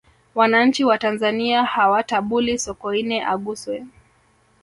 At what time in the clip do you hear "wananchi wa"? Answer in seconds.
0.35-0.97